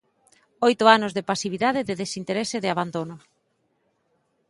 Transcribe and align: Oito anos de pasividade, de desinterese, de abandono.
Oito 0.67 0.85
anos 0.97 1.11
de 1.17 1.27
pasividade, 1.31 1.85
de 1.89 1.95
desinterese, 2.01 2.57
de 2.63 2.69
abandono. 2.75 3.15